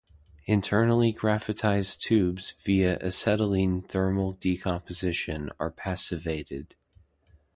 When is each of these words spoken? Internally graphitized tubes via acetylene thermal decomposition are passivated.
Internally 0.47 1.13
graphitized 1.13 1.99
tubes 1.99 2.55
via 2.63 2.97
acetylene 3.03 3.83
thermal 3.83 4.31
decomposition 4.31 5.51
are 5.59 5.69
passivated. 5.69 6.73